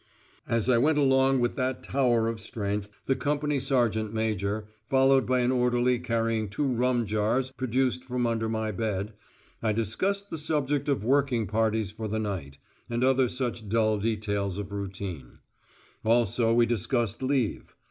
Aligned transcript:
As 0.47 0.67
I 0.67 0.79
went 0.79 0.97
along 0.97 1.41
with 1.41 1.55
that 1.57 1.83
tower 1.83 2.27
of 2.27 2.41
strength, 2.41 2.89
the 3.05 3.15
company 3.15 3.59
sergeant 3.59 4.11
major, 4.11 4.65
followed 4.89 5.27
by 5.27 5.41
an 5.41 5.51
orderly 5.51 5.99
carrying 5.99 6.49
two 6.49 6.65
rum 6.65 7.05
jars 7.05 7.51
produced 7.51 8.03
from 8.05 8.25
under 8.25 8.49
my 8.49 8.71
bed, 8.71 9.13
I 9.61 9.73
discussed 9.73 10.31
the 10.31 10.39
subject 10.39 10.89
of 10.89 11.05
working 11.05 11.45
parties 11.45 11.91
for 11.91 12.07
the 12.07 12.17
night, 12.17 12.57
and 12.89 13.03
other 13.03 13.29
such 13.29 13.69
dull 13.69 13.99
details 13.99 14.57
of 14.57 14.71
routine. 14.71 15.37
Also 16.03 16.51
we 16.51 16.65
discussed 16.65 17.21
leave. 17.21 17.75